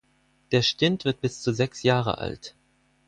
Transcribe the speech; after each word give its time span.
Der 0.51 0.63
Stint 0.63 1.05
wird 1.05 1.21
bis 1.21 1.43
zu 1.43 1.53
sechs 1.53 1.83
Jahre 1.83 2.17
alt. 2.17 2.55